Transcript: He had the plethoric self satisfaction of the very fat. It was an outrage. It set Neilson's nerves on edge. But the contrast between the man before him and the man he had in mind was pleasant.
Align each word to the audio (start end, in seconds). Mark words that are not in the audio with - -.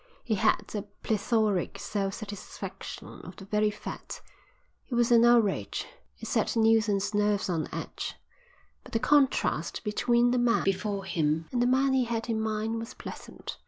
He 0.23 0.33
had 0.33 0.65
the 0.69 0.87
plethoric 1.03 1.77
self 1.77 2.15
satisfaction 2.15 3.21
of 3.21 3.35
the 3.35 3.45
very 3.45 3.69
fat. 3.69 4.19
It 4.89 4.95
was 4.95 5.11
an 5.11 5.23
outrage. 5.23 5.85
It 6.17 6.27
set 6.27 6.55
Neilson's 6.55 7.13
nerves 7.13 7.51
on 7.51 7.69
edge. 7.71 8.15
But 8.81 8.93
the 8.93 8.99
contrast 8.99 9.83
between 9.83 10.31
the 10.31 10.39
man 10.39 10.63
before 10.63 11.05
him 11.05 11.45
and 11.51 11.61
the 11.61 11.67
man 11.67 11.93
he 11.93 12.05
had 12.05 12.29
in 12.29 12.41
mind 12.41 12.79
was 12.79 12.95
pleasant. 12.95 13.59